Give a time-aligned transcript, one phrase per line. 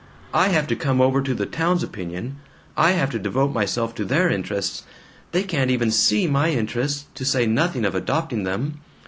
[0.33, 2.37] I have to come over to the town's opinion;
[2.75, 4.81] I have to devote myself to their interests.
[5.31, 8.79] They can't even SEE my interests, to say nothing of adopting them.